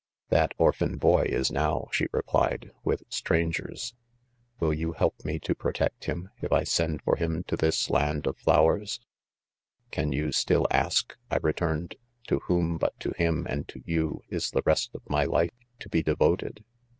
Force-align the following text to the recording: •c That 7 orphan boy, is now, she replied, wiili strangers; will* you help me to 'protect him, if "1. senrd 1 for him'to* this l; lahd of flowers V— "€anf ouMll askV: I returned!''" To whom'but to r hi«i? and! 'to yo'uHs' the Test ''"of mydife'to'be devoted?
•c 0.29 0.29
That 0.29 0.53
7 0.55 0.55
orphan 0.57 0.97
boy, 0.97 1.25
is 1.29 1.51
now, 1.51 1.87
she 1.91 2.07
replied, 2.11 2.71
wiili 2.83 3.03
strangers; 3.09 3.93
will* 4.59 4.73
you 4.73 4.93
help 4.93 5.23
me 5.23 5.37
to 5.41 5.53
'protect 5.53 6.05
him, 6.05 6.29
if 6.41 6.49
"1. 6.49 6.63
senrd 6.63 6.89
1 7.01 7.01
for 7.05 7.15
him'to* 7.17 7.55
this 7.55 7.87
l; 7.87 7.97
lahd 7.99 8.25
of 8.25 8.35
flowers 8.39 8.99
V— 9.93 10.01
"€anf 10.01 10.31
ouMll 10.33 10.67
askV: 10.69 11.11
I 11.29 11.37
returned!''" 11.43 11.97
To 12.29 12.39
whom'but 12.47 12.99
to 13.01 13.09
r 13.09 13.15
hi«i? 13.19 13.43
and! 13.47 13.67
'to 13.67 13.81
yo'uHs' 13.81 14.51
the 14.51 14.63
Test 14.63 14.89
''"of 14.95 15.03
mydife'to'be 15.05 16.03
devoted? 16.03 16.65